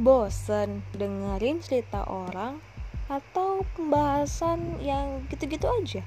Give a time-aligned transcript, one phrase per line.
[0.00, 2.56] Bosen dengerin cerita orang
[3.12, 6.00] atau pembahasan yang gitu-gitu aja?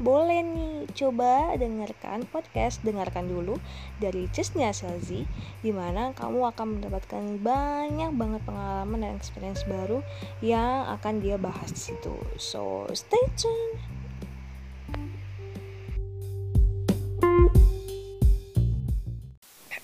[0.00, 3.58] Boleh nih, coba dengarkan podcast Dengarkan dulu
[3.98, 5.26] dari Cisnya Selzi
[5.58, 10.00] Di mana kamu akan mendapatkan banyak banget pengalaman dan experience baru
[10.40, 12.16] yang akan dia bahas di situ.
[12.40, 13.76] So, stay tuned.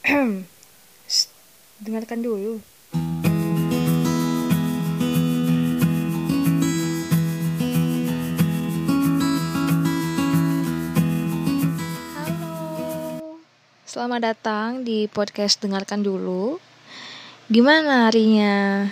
[1.85, 2.74] dengarkan dulu.
[14.05, 16.61] Selamat datang di podcast Dengarkan Dulu.
[17.49, 18.85] Gimana harinya?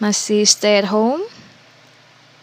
[0.00, 1.20] Masih stay at home?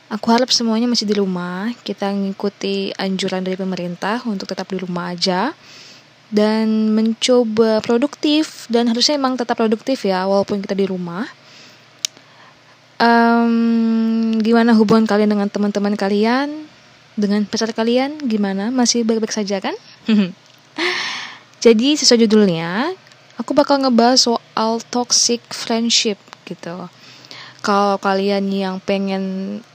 [0.05, 1.73] Aku harap semuanya masih di rumah.
[1.81, 5.57] Kita ngikuti anjuran dari pemerintah untuk tetap di rumah aja
[6.29, 11.25] dan mencoba produktif dan harusnya emang tetap produktif ya walaupun kita di rumah.
[13.01, 16.69] Um, gimana hubungan kalian dengan teman-teman kalian?
[17.17, 18.69] Dengan pacar kalian gimana?
[18.69, 19.73] Masih baik-baik saja kan?
[21.63, 22.91] Jadi sesuai judulnya,
[23.39, 26.91] aku bakal ngebahas soal toxic friendship gitu.
[27.63, 29.23] Kalau kalian yang pengen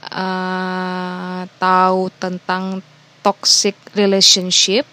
[0.05, 2.85] uh, tahu tentang
[3.25, 4.85] toxic relationship,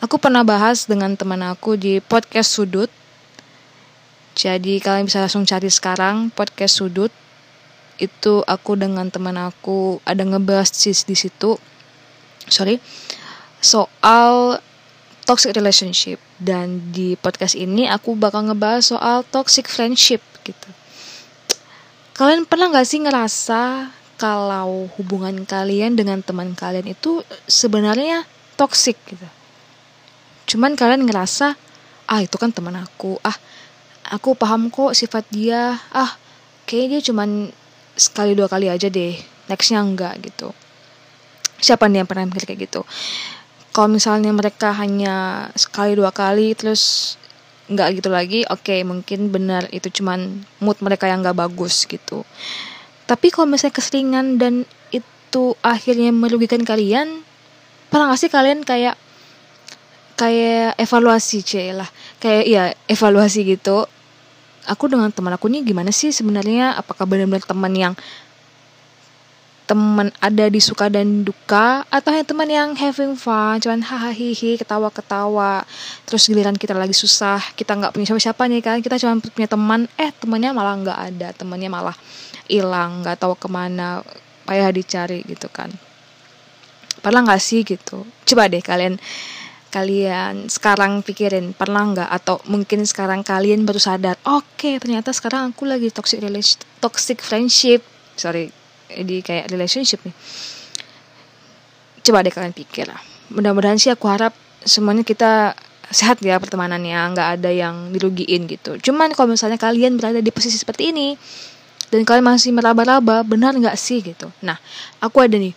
[0.00, 2.88] aku pernah bahas dengan teman aku di podcast Sudut.
[4.32, 7.12] Jadi kalian bisa langsung cari sekarang podcast Sudut
[8.00, 11.58] itu aku dengan teman aku ada ngebahas di situ
[12.46, 12.78] sorry
[13.58, 14.62] soal
[15.28, 16.16] toxic relationship.
[16.40, 20.72] Dan di podcast ini aku bakal ngebahas soal toxic friendship gitu.
[22.16, 28.24] Kalian pernah gak sih ngerasa kalau hubungan kalian dengan teman kalian itu sebenarnya
[28.56, 29.28] toxic gitu?
[30.48, 31.60] Cuman kalian ngerasa
[32.08, 33.20] ah itu kan teman aku.
[33.20, 33.36] Ah
[34.08, 35.76] aku paham kok sifat dia.
[35.92, 36.16] Ah
[36.64, 37.52] kayaknya dia cuman
[37.94, 39.14] sekali dua kali aja deh.
[39.46, 40.50] Nextnya enggak gitu.
[41.62, 42.82] Siapa nih yang pernah mikir kayak gitu
[43.72, 47.14] kalau misalnya mereka hanya sekali dua kali terus
[47.68, 52.24] nggak gitu lagi oke okay, mungkin benar itu cuman mood mereka yang nggak bagus gitu.
[53.08, 57.24] Tapi kalau misalnya keseringan dan itu akhirnya merugikan kalian
[57.88, 59.00] pernah gak sih kalian kayak
[60.16, 61.88] kayak evaluasi cie lah.
[62.20, 63.88] Kayak ya evaluasi gitu.
[64.68, 66.76] Aku dengan teman aku nih gimana sih sebenarnya?
[66.76, 67.94] Apakah benar-benar teman yang
[69.68, 74.88] teman ada di suka dan duka atau hanya teman yang having fun cuman hahaha ketawa
[74.88, 75.60] ketawa
[76.08, 78.76] terus giliran kita lagi susah kita nggak punya siapa-siapa nih kan?
[78.80, 81.96] Kita cuma punya teman eh temannya malah nggak ada temannya malah
[82.48, 84.00] hilang nggak tahu ke mana
[84.48, 85.68] payah dicari gitu kan.
[87.04, 88.08] Pernah nggak sih gitu?
[88.24, 88.96] Coba deh kalian
[89.68, 92.08] kalian sekarang pikirin pernah nggak?
[92.08, 97.20] Atau mungkin sekarang kalian baru sadar oke okay, ternyata sekarang aku lagi toxic relationship toxic
[97.20, 97.84] friendship.
[98.16, 98.57] Sorry
[98.92, 100.14] di kayak relationship nih.
[102.04, 103.00] Coba deh kalian pikir lah.
[103.28, 104.32] Mudah-mudahan sih aku harap
[104.64, 105.52] semuanya kita
[105.88, 108.76] sehat ya pertemanannya nggak ada yang dirugiin gitu.
[108.80, 111.16] Cuman kalau misalnya kalian berada di posisi seperti ini
[111.88, 114.28] dan kalian masih meraba-raba benar nggak sih gitu?
[114.44, 114.56] Nah
[115.00, 115.52] aku ada nih.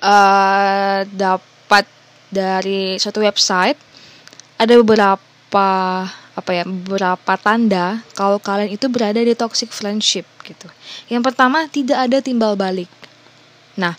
[0.00, 1.84] Uh, dapat
[2.32, 3.76] dari suatu website
[4.56, 5.68] ada beberapa
[6.40, 10.66] apa ya beberapa tanda kalau kalian itu berada di toxic friendship gitu.
[11.12, 12.88] Yang pertama tidak ada timbal balik.
[13.76, 13.94] Nah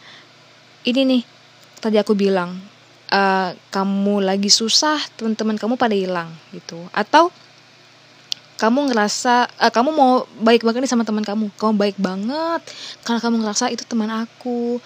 [0.84, 1.22] ini nih
[1.78, 2.58] tadi aku bilang
[3.14, 7.30] uh, kamu lagi susah teman-teman kamu pada hilang gitu atau
[8.62, 12.62] kamu ngerasa uh, kamu mau baik banget nih sama teman kamu kamu baik banget
[13.02, 14.78] karena kamu ngerasa itu teman aku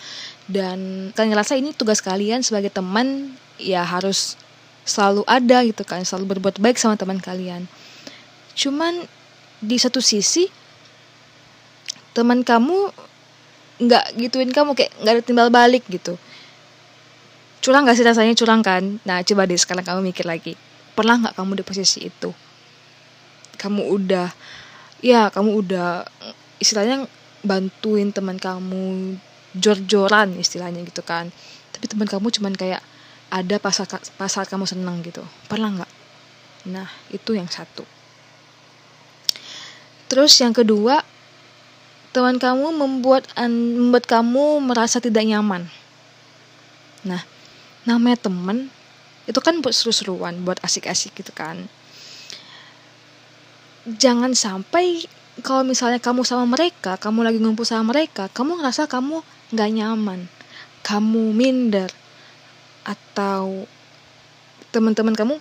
[0.48, 4.40] dan kalian ngerasa ini tugas kalian sebagai teman ya harus
[4.85, 7.66] selalu ada gitu kan selalu berbuat baik sama teman kalian.
[8.53, 9.09] Cuman
[9.59, 10.46] di satu sisi
[12.16, 12.94] teman kamu
[13.75, 16.16] nggak gituin kamu kayak nggak ada timbal balik gitu.
[17.59, 18.38] Curang gak sih rasanya?
[18.38, 19.01] Curang kan?
[19.09, 20.53] Nah coba deh sekarang kamu mikir lagi.
[20.94, 22.30] Pernah nggak kamu di posisi itu?
[23.57, 24.30] Kamu udah
[25.01, 26.06] ya kamu udah
[26.62, 27.10] istilahnya
[27.42, 29.18] bantuin teman kamu
[29.57, 31.33] jor-joran istilahnya gitu kan.
[31.74, 32.86] Tapi teman kamu cuman kayak
[33.30, 35.25] ada pasal pasal kamu senang gitu.
[35.50, 35.92] Pernah nggak?
[36.69, 37.86] Nah itu yang satu.
[40.06, 41.01] Terus yang kedua
[42.16, 45.68] teman kamu membuat membuat kamu merasa tidak nyaman.
[47.04, 47.22] Nah
[47.86, 48.72] namanya teman
[49.25, 51.66] itu kan buat seru-seruan buat asik-asik gitu kan.
[53.86, 55.06] Jangan sampai
[55.44, 59.19] kalau misalnya kamu sama mereka, kamu lagi ngumpul sama mereka, kamu ngerasa kamu
[59.51, 60.19] nggak nyaman,
[60.81, 61.92] kamu minder,
[62.86, 63.66] atau
[64.70, 65.36] teman-teman kamu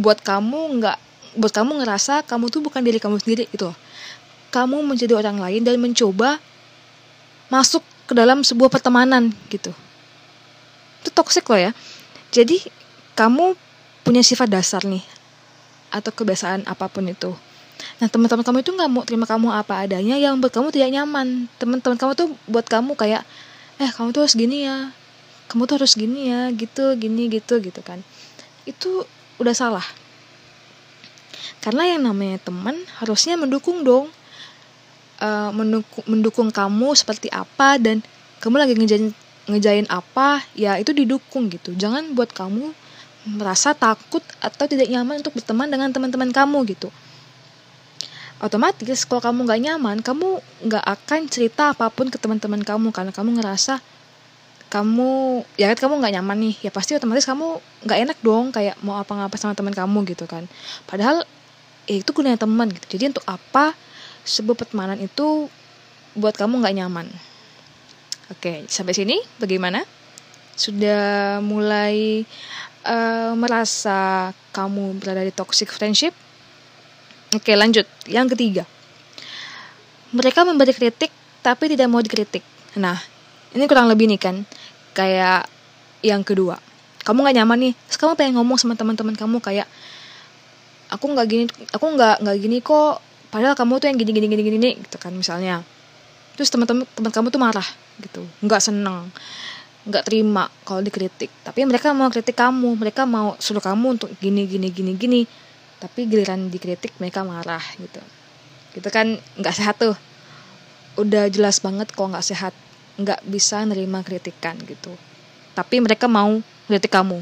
[0.00, 0.98] buat kamu nggak
[1.38, 3.70] buat kamu ngerasa kamu tuh bukan diri kamu sendiri gitu
[4.50, 6.42] kamu menjadi orang lain dan mencoba
[7.50, 9.70] masuk ke dalam sebuah pertemanan gitu.
[11.02, 11.70] Itu toxic loh ya.
[12.34, 12.58] Jadi
[13.14, 13.54] kamu
[14.02, 15.02] punya sifat dasar nih
[15.94, 17.30] atau kebiasaan apa pun itu.
[18.02, 21.46] Nah teman-teman kamu itu nggak mau terima kamu apa adanya yang buat kamu tidak nyaman.
[21.62, 23.22] Teman-teman kamu tuh buat kamu kayak,
[23.78, 24.90] eh kamu tuh harus gini ya,
[25.50, 27.98] kamu tuh harus gini ya, gitu, gini, gitu, gitu kan.
[28.62, 29.02] Itu
[29.42, 29.86] udah salah.
[31.58, 34.06] Karena yang namanya teman harusnya mendukung dong,
[35.18, 38.00] uh, mendukung, mendukung kamu seperti apa dan
[38.38, 39.10] kamu lagi ngejain
[39.50, 41.74] ngejain apa, ya itu didukung gitu.
[41.74, 42.70] Jangan buat kamu
[43.26, 46.88] merasa takut atau tidak nyaman untuk berteman dengan teman-teman kamu gitu
[48.40, 53.12] otomatis kalau kamu nggak nyaman kamu nggak akan cerita apa pun ke teman-teman kamu karena
[53.12, 53.84] kamu ngerasa
[54.70, 56.54] kamu ya kan kamu nggak nyaman nih.
[56.64, 60.30] Ya pasti otomatis kamu nggak enak dong kayak mau apa ngapa sama teman kamu gitu
[60.30, 60.46] kan.
[60.86, 61.26] Padahal
[61.90, 62.96] ya itu gunanya teman gitu.
[62.96, 63.74] Jadi untuk apa
[64.22, 65.50] sebuah pertemanan itu
[66.14, 67.06] buat kamu nggak nyaman?
[68.30, 69.18] Oke sampai sini.
[69.42, 69.82] Bagaimana?
[70.54, 72.22] Sudah mulai
[72.86, 76.14] uh, merasa kamu berada di toxic friendship?
[77.34, 78.66] Oke lanjut, yang ketiga.
[80.10, 81.10] Mereka memberi kritik
[81.42, 82.42] tapi tidak mau dikritik.
[82.74, 82.98] Nah,
[83.54, 84.36] ini kurang lebih nih kan,
[84.94, 85.46] kayak
[86.06, 86.58] yang kedua.
[87.00, 89.66] Kamu gak nyaman nih, terus kamu pengen ngomong sama teman-teman kamu kayak,
[90.92, 93.00] aku nggak gini, aku nggak nggak gini kok.
[93.30, 95.62] Padahal kamu tuh yang gini gini gini gini gitu kan misalnya.
[96.34, 97.68] Terus teman-teman teman kamu tuh marah
[98.02, 99.08] gitu, nggak seneng,
[99.86, 101.30] nggak terima kalau dikritik.
[101.46, 105.20] Tapi mereka mau kritik kamu, mereka mau suruh kamu untuk gini gini gini gini.
[105.80, 108.02] Tapi giliran dikritik mereka marah gitu.
[108.76, 109.96] Gitu kan nggak sehat tuh.
[111.00, 112.52] Udah jelas banget kok nggak sehat
[113.00, 114.92] nggak bisa nerima kritikan gitu.
[115.56, 117.20] Tapi mereka mau kritik kamu.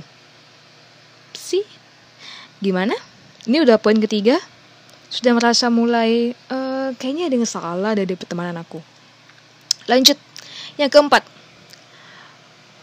[1.35, 1.65] Sih
[2.61, 2.95] gimana?
[3.49, 4.37] Ini udah poin ketiga.
[5.09, 8.83] Sudah merasa mulai uh, kayaknya ada yang salah dari pertemanan aku.
[9.89, 10.21] Lanjut.
[10.77, 11.25] Yang keempat.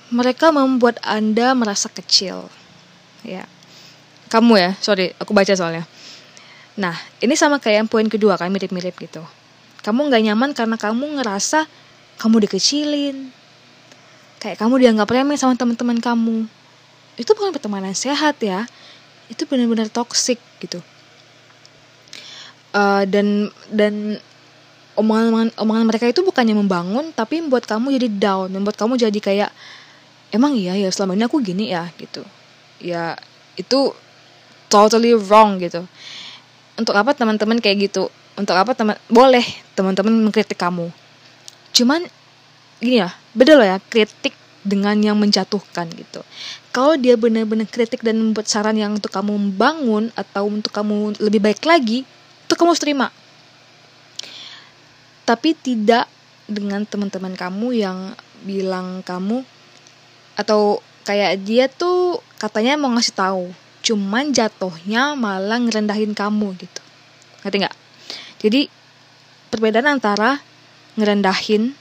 [0.09, 2.49] Mereka membuat anda merasa kecil.
[3.21, 3.45] Ya.
[4.25, 5.85] Kamu ya sorry aku baca soalnya.
[6.75, 9.21] Nah ini sama kayak yang poin kedua kan mirip-mirip gitu.
[9.85, 11.69] Kamu nggak nyaman karena kamu ngerasa
[12.19, 13.31] kamu dikecilin.
[14.39, 16.45] Kayak kamu dianggap remeh sama teman-teman kamu.
[17.15, 18.67] Itu bukan pertemanan sehat ya.
[19.31, 20.79] Itu benar-benar toksik gitu.
[22.75, 24.19] Uh, dan dan
[24.99, 28.51] omongan omongan mereka itu bukannya membangun tapi membuat kamu jadi down.
[28.51, 29.51] Membuat kamu jadi kayak
[30.35, 32.21] emang iya ya selama ini aku gini ya gitu.
[32.83, 33.15] Ya
[33.55, 33.95] itu
[34.67, 35.87] totally wrong gitu.
[36.75, 38.11] Untuk apa teman-teman kayak gitu?
[38.35, 40.91] Untuk apa teman boleh teman-teman mengkritik kamu
[41.75, 42.07] cuman
[42.79, 44.31] gini ya beda loh ya kritik
[44.65, 46.25] dengan yang menjatuhkan gitu.
[46.73, 51.37] Kalau dia benar-benar kritik dan membuat saran yang untuk kamu membangun atau untuk kamu lebih
[51.37, 53.07] baik lagi itu kamu harus terima.
[55.27, 56.09] Tapi tidak
[56.49, 57.99] dengan teman-teman kamu yang
[58.41, 59.45] bilang kamu
[60.37, 63.45] atau kayak dia tuh katanya mau ngasih tahu
[63.85, 66.81] cuman jatuhnya malah ngerendahin kamu gitu.
[67.45, 67.77] Ngerti nggak?
[68.41, 68.61] Jadi
[69.53, 70.41] perbedaan antara
[70.95, 71.75] ngerendahin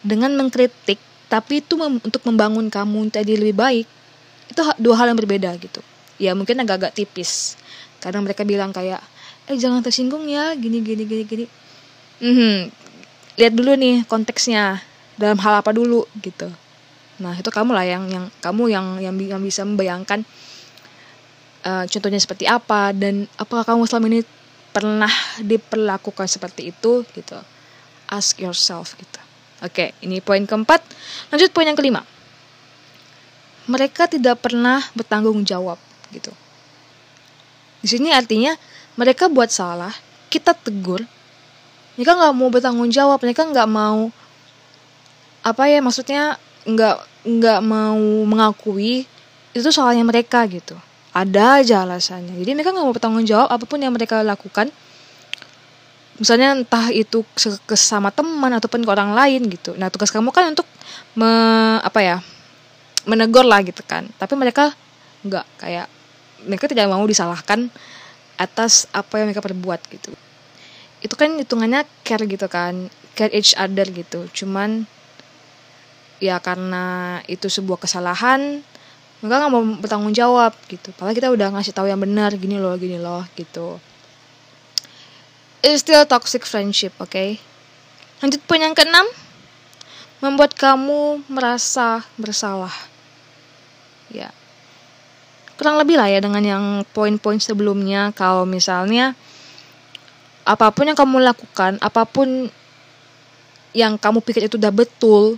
[0.00, 0.98] dengan mengkritik
[1.30, 3.86] tapi itu mem untuk membangun kamu jadi lebih baik
[4.50, 5.78] itu dua hal yang berbeda gitu.
[6.18, 7.54] Ya mungkin agak-agak tipis.
[8.02, 8.98] Karena mereka bilang kayak
[9.46, 11.44] eh jangan tersinggung ya gini gini gini gini.
[12.18, 12.74] Hmm
[13.40, 14.84] lihat dulu nih konteksnya
[15.16, 16.52] dalam hal apa dulu gitu.
[17.24, 20.28] Nah itu kamu lah yang yang kamu yang yang, yang bisa membayangkan
[21.64, 24.20] uh, contohnya seperti apa dan apakah kamu selama ini
[24.70, 27.40] pernah diperlakukan seperti itu gitu
[28.10, 29.20] ask yourself gitu.
[29.62, 30.82] Oke ini poin keempat.
[31.30, 32.02] Lanjut poin yang kelima.
[33.70, 35.78] Mereka tidak pernah bertanggung jawab
[36.10, 36.34] gitu.
[37.80, 38.52] Di sini artinya
[38.98, 39.94] mereka buat salah
[40.28, 41.00] kita tegur
[41.96, 44.08] mereka nggak mau bertanggung jawab mereka nggak mau
[45.40, 46.36] apa ya maksudnya
[46.68, 49.08] nggak nggak mau mengakui
[49.50, 50.78] itu soalnya mereka gitu.
[51.10, 52.38] Ada aja alasannya.
[52.38, 54.70] Jadi mereka nggak mau bertanggung jawab apa pun yang mereka lakukan
[56.20, 57.24] misalnya entah itu
[57.64, 59.72] ke sama teman ataupun ke orang lain gitu.
[59.80, 60.68] Nah tugas kamu kan untuk
[61.16, 61.26] me,
[61.80, 62.16] apa ya
[63.08, 64.04] menegur lah gitu kan.
[64.20, 64.76] Tapi mereka
[65.24, 65.88] nggak kayak
[66.44, 67.72] mereka tidak mau disalahkan
[68.36, 70.12] atas apa yang mereka perbuat gitu.
[71.00, 74.28] Itu kan hitungannya care gitu kan care each other gitu.
[74.36, 74.84] Cuman
[76.20, 78.60] ya karena itu sebuah kesalahan
[79.24, 80.92] mereka nggak mau bertanggung jawab gitu.
[81.00, 83.80] Padahal kita udah ngasih tahu yang benar gini loh gini loh gitu
[85.60, 87.40] it's still toxic friendship oke okay?
[88.20, 89.08] lanjut poin yang keenam.
[90.20, 92.72] Membuat kamu merasa bersalah.
[94.12, 94.28] Ya.
[95.56, 98.12] Kurang lebih lah ya dengan yang poin-poin sebelumnya.
[98.12, 99.16] Kalau misalnya
[100.44, 102.48] apa pun yang kamu lakukan apa pun
[103.76, 105.36] yang kamu pikir itu udah betul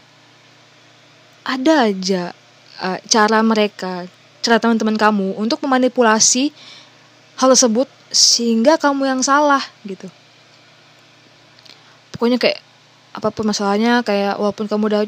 [1.43, 2.33] ada aja
[2.81, 4.09] uh, cara mereka
[4.41, 6.55] cara teman-teman kamu untuk memanipulasi
[7.43, 10.07] hal tersebut sehingga kamu yang salah gitu.
[12.15, 12.63] Pokoknya kayak
[13.13, 15.03] apa pun masalahnya kayak walaupun kamu udah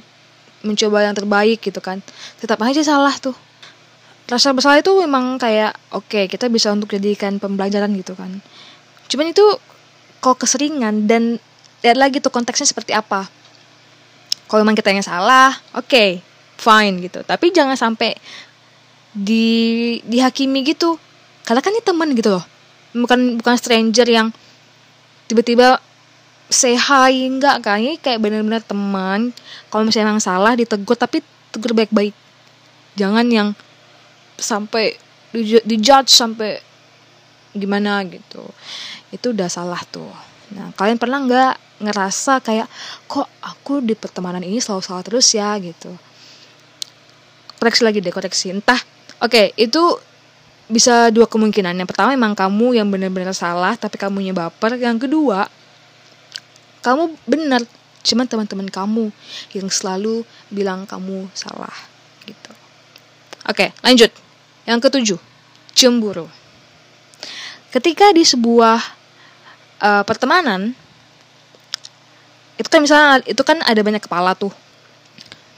[0.66, 2.02] mencoba yang terbaik gitu kan
[2.42, 3.38] tetap aja salah tuh.
[4.26, 8.42] Rasa bersalah itu memang kayak oke okay, kita bisa untuk jadikan pembelajaran gitu kan.
[9.06, 9.46] Cuman itu
[10.18, 11.38] kok keseringan dan
[11.86, 13.30] lihat lagi tuh konteksnya seperti apa.
[14.50, 16.18] Kalau memang kita yang salah oke okay,
[16.58, 17.22] fine gitu.
[17.22, 18.16] Tapi jangan sampai
[19.14, 20.98] di dihakimi gitu
[21.44, 22.44] karena kan ini teman gitu loh.
[22.96, 24.32] Bukan bukan stranger yang
[25.28, 25.76] tiba-tiba
[26.48, 27.80] say hi enggak kan?
[27.80, 29.36] Ini kayak bener-bener teman.
[29.68, 31.20] Kalau misalnya emang salah ditegur tapi
[31.52, 32.16] tegur baik-baik.
[32.96, 33.48] Jangan yang
[34.40, 34.96] sampai
[35.34, 36.58] di, judge sampai
[37.52, 38.42] gimana gitu.
[39.12, 40.10] Itu udah salah tuh.
[40.56, 42.70] Nah kalian pernah nggak ngerasa kayak
[43.04, 45.52] kok aku di pertemanan ini selalu salah terus ya?
[45.60, 45.92] gitu.
[47.60, 48.48] Koreksi lagi deh koreksi.
[48.48, 48.80] Entah.
[49.22, 49.80] Oke okay, itu
[50.68, 55.46] bisa dua kemungkinan yang pertama emang kamu yang benar-benar salah tapi kamunya baper yang kedua
[56.80, 57.60] kamu benar
[58.04, 59.04] cuman teman-teman kamu
[59.56, 61.72] yang selalu bilang kamu salah
[62.24, 62.52] gitu
[63.44, 64.12] oke lanjut
[64.64, 65.20] yang ketujuh,
[65.76, 66.28] cemburu.
[67.68, 68.80] Ketika di sebuah
[69.80, 70.72] uh, pertemanan,
[72.56, 74.52] itu kan misalnya itu kan ada banyak kepala tuh.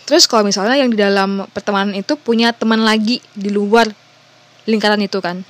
[0.07, 3.91] Terus kalau misalnya yang di dalam pertemanan itu punya teman lagi di luar
[4.67, 5.47] lingkaran itu kan,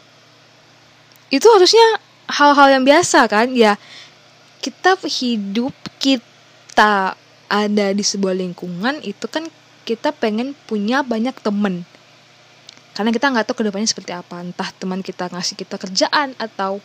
[1.32, 1.98] itu harusnya
[2.30, 3.50] hal-hal yang biasa kan?
[3.56, 3.80] Ya.
[4.62, 7.14] Kita hidup kita
[7.46, 9.46] ada di sebuah lingkungan itu kan
[9.86, 11.86] kita pengen punya banyak temen.
[12.96, 14.42] Karena kita nggak tahu ke depannya seperti apa.
[14.42, 16.82] Entah teman kita ngasih kita kerjaan atau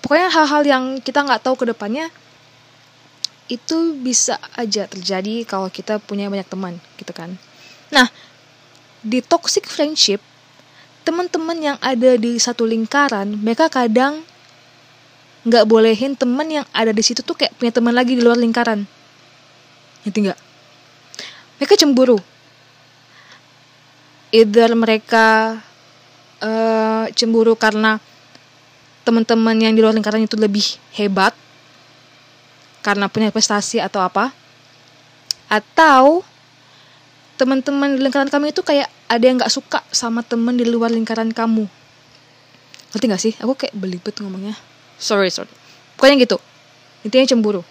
[0.00, 2.08] pokoknya hal-hal yang kita nggak tahu ke depannya
[3.46, 7.34] itu bisa aja terjadi kalau kita punya banyak teman gitu kan.
[7.92, 8.08] Nah
[9.04, 10.18] di toxic friendship
[11.06, 14.26] teman-teman yang ada di satu lingkaran mereka kadang
[15.46, 18.82] nggak bolehin teman yang ada di situ tuh kayak punya teman lagi di luar lingkaran.
[20.02, 20.40] Ngerti nggak?
[21.62, 22.18] Mereka cemburu.
[24.34, 25.62] Either mereka
[26.42, 28.02] uh, cemburu karena
[29.06, 30.66] teman-teman yang di luar lingkaran itu lebih
[30.98, 31.30] hebat
[32.82, 34.34] karena punya prestasi atau apa
[35.46, 36.26] atau
[37.36, 41.30] teman-teman di lingkaran kamu itu kayak ada yang nggak suka sama teman di luar lingkaran
[41.30, 41.68] kamu.
[42.92, 43.34] Ngerti gak sih?
[43.44, 44.56] Aku kayak belibet ngomongnya.
[44.96, 45.52] Sorry sorry.
[46.00, 46.40] Pokoknya gitu.
[47.04, 47.62] Intinya cemburu.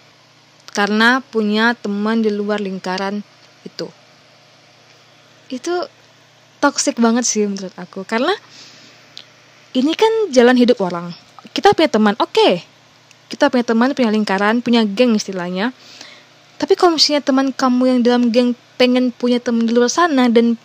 [0.70, 3.26] Karena punya teman di luar lingkaran
[3.66, 3.90] itu.
[5.50, 5.90] Itu
[6.62, 8.06] toxic banget sih menurut aku.
[8.06, 8.30] Karena
[9.74, 11.10] ini kan jalan hidup orang.
[11.50, 12.32] Kita punya teman oke.
[12.32, 12.54] Okay.
[13.26, 15.74] kita punya teman punya lingkaran punya geng istilahnya
[16.56, 20.60] tapi kalau misalnya teman kamu yang dalam geng pengen punya teman di luar sana dan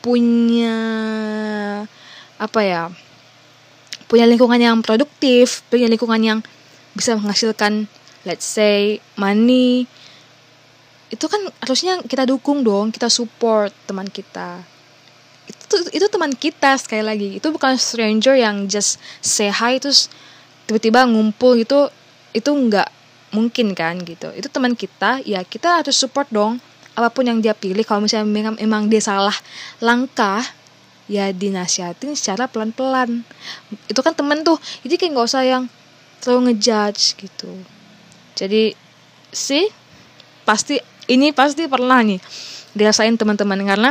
[0.00, 0.76] punya
[2.36, 2.82] apa ya
[4.06, 6.38] punya lingkungan yang produktif punya lingkungan yang
[6.96, 7.88] bisa menghasilkan
[8.24, 9.88] let's say money
[11.06, 14.62] itu kan harusnya kita dukung dong kita support teman kita.
[15.46, 17.28] Itu itu teman kita sekali lagi.
[17.38, 20.10] Itu bukan stranger yang just say hi terus
[20.66, 21.86] tiba-tiba ngumpul gitu
[22.34, 22.90] itu nggak
[23.36, 24.32] mungkin kan gitu.
[24.32, 26.56] Itu teman kita ya kita harus support dong.
[26.96, 29.36] Apa pun yang dia pilih kalau misalnya memang, memang dia salah
[29.84, 30.40] langkah
[31.12, 33.20] ya dinasihatin secara pelan-pelan.
[33.92, 35.64] Itu kan temen tuh jadi kayak nggak usah yang
[36.24, 37.52] terlalu ngejudge gitu.
[38.32, 38.72] Jadi
[39.28, 39.68] sih
[40.48, 40.80] pasti
[41.12, 42.16] ini pasti pernah nih
[42.72, 43.90] dirasain teman-teman karena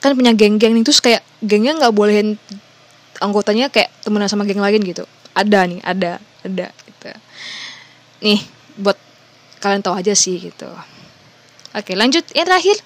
[0.00, 2.36] kan punya geng-geng nih terus kayak gengnya nggak bolehin
[3.20, 5.08] anggotanya kayak temenan sama geng lain gitu.
[5.32, 7.08] Ada nih ada ada gitu
[8.20, 8.40] nih
[8.80, 8.96] buat
[9.60, 10.68] kalian tahu aja sih gitu.
[11.76, 12.24] Oke lanjut.
[12.32, 12.76] Yang terakhir.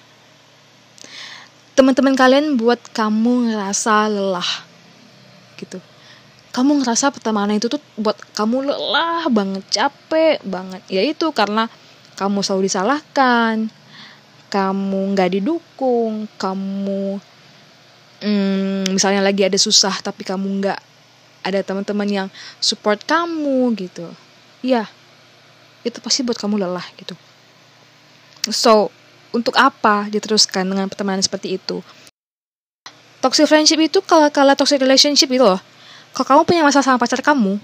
[1.75, 4.51] Teman-teman kalian buat kamu ngerasa lelah
[5.59, 5.83] gitu.
[6.55, 10.79] Kamu ngerasa pertemanan itu tuh buat kamu lelah banget capek banget.
[10.87, 11.67] Ya itu karena
[12.15, 13.67] kamu selalu disalahkan
[14.55, 17.19] kamu nggak didukung, kamu
[18.23, 20.79] hmm, misalnya lagi ada susah tapi kamu nggak
[21.43, 22.27] ada teman-teman yang
[22.63, 24.07] support kamu gitu,
[24.63, 24.87] ya
[25.85, 27.13] itu pasti buat kamu lelah gitu.
[28.49, 28.89] So
[29.29, 31.85] untuk apa diteruskan dengan pertemanan seperti itu?
[33.21, 35.61] Toxic friendship itu kalau kalau toxic relationship itu loh.
[36.17, 37.59] Kalau kamu punya masalah sama pacar kamu,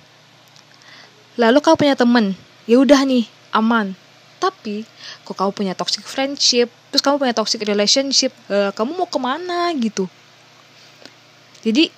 [1.39, 2.35] lalu kamu punya temen,
[2.67, 3.23] ya udah nih
[3.55, 3.95] aman
[4.41, 4.89] tapi
[5.21, 9.69] kok kamu punya toxic friendship terus kamu punya toxic relationship uh, kamu mau ke mana
[9.77, 10.09] gitu
[11.61, 11.93] jadi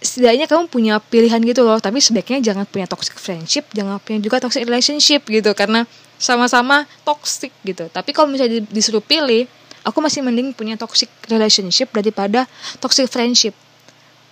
[0.00, 1.76] setidaknya kamu punya pilihan gitu loh.
[1.78, 5.52] Tapi sebaiknya jangan punya toxic friendship jangan punya juga toxic relationship gitu.
[5.52, 5.84] Karena
[6.16, 7.88] sama-sama toxic gitu.
[7.92, 9.44] Tapi kalau misalnya disuruh pilih
[9.84, 12.48] aku masih mending punya toxic relationship daripada
[12.80, 13.56] toxic friendship.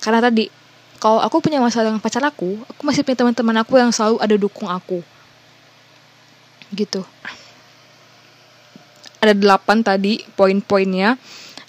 [0.01, 0.49] Karena tadi
[0.99, 4.35] kalau aku punya masalah dengan pacar aku aku masih punya teman-teman aku yang selalu ada
[4.37, 5.01] dukung aku.
[6.73, 7.01] Gitu.
[9.19, 11.17] Ada delapan tadi poin-poinnya.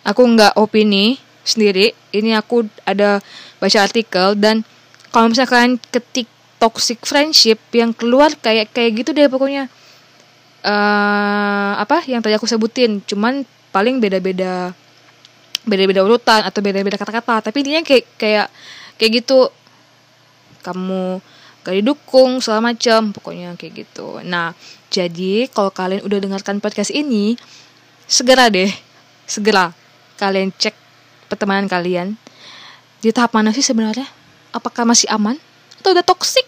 [0.04, 1.96] Aku nggak opini sendiri.
[2.14, 3.24] Ini aku ada
[3.60, 4.64] baca artikel dan
[5.12, 6.28] kalau misalnya kalian ketik
[6.60, 9.72] toxic friendship yang keluar kayak kayak gitu deh pokoknya.
[10.60, 14.76] Uh, apa yang tadi aku sebutin cuman paling beda-beda
[15.64, 17.48] beda-beda urutan atau beda-beda kata-kata.
[17.48, 18.48] Tapi intinya kayak kayak
[19.00, 19.48] kayak gitu.
[20.60, 21.24] Kamu
[21.64, 24.20] gak didukung segala macam pokoknya kayak gitu.
[24.28, 24.52] Nah
[24.92, 27.40] jadi kalau kalian udah dengarkan podcast ini
[28.10, 28.68] segera deh
[29.30, 29.70] segera
[30.18, 30.74] kalian cek
[31.30, 32.18] pertemanan kalian
[33.00, 34.08] di tahap mana sih sebenarnya?
[34.52, 35.40] Apakah masih aman
[35.80, 36.46] atau udah toksik?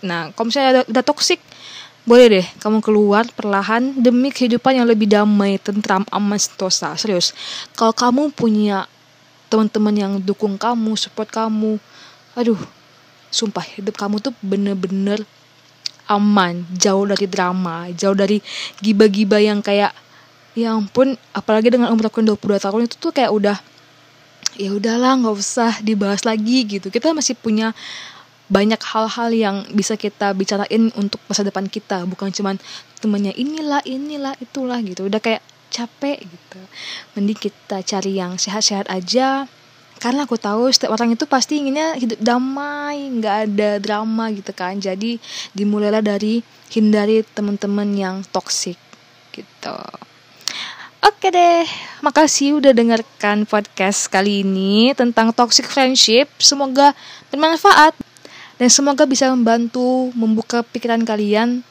[0.00, 1.40] Nah, kalau misalnya udah, udah toksik,
[2.08, 6.96] boleh deh kamu keluar perlahan demi kehidupan yang lebih damai, tentram, aman, sentosa.
[6.96, 7.36] Serius,
[7.76, 8.88] kalau kamu punya
[9.52, 11.76] teman-teman yang dukung kamu, support kamu,
[12.32, 12.58] aduh,
[13.28, 15.20] sumpah hidup kamu tuh bener-bener
[16.10, 18.42] aman, jauh dari drama, jauh dari
[18.82, 19.94] giba-giba yang kayak
[20.58, 23.56] ya ampun, apalagi dengan umur aku 22 tahun itu tuh kayak udah
[24.58, 26.90] ya udahlah nggak usah dibahas lagi gitu.
[26.90, 27.76] Kita masih punya
[28.50, 32.02] banyak hal-hal yang bisa kita bicarain untuk masa depan kita.
[32.08, 32.58] Bukan cuman
[32.98, 35.06] temennya inilah inilah itulah gitu.
[35.06, 36.60] Udah kayak capek gitu.
[37.14, 39.46] Mending kita cari yang sehat-sehat aja.
[40.00, 44.80] Karena aku tahu setiap orang itu pasti inginnya hidup damai nggak ada drama gitu kan.
[44.80, 45.20] Jadi
[45.54, 46.42] dimulailah dari
[46.74, 48.80] hindari teman-teman yang toksik
[49.30, 49.78] gitu
[51.00, 51.64] Oke deh,
[52.04, 56.28] makasih udah dengarkan podcast kali ini tentang toxic friendship.
[56.36, 56.92] Semoga
[57.32, 57.96] bermanfaat
[58.60, 61.64] dan semoga bisa membantu membuka pikiran kalian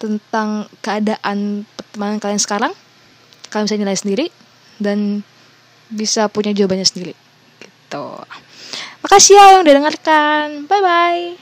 [0.00, 2.72] tentang keadaan pertemanan kalian sekarang.
[3.52, 4.26] Kalian bisa nilai sendiri
[4.80, 5.20] dan
[5.92, 7.12] bisa punya jawabannya sendiri.
[7.60, 8.06] Gitu.
[9.04, 10.46] Makasih ya yang udah dengarkan.
[10.72, 11.41] Bye bye.